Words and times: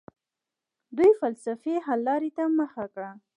دوی 0.97 1.11
فلسفي 1.21 1.73
حل 1.85 1.99
لارې 2.07 2.29
ته 2.37 2.43
مخه 2.59 2.85
کړه. 2.93 3.11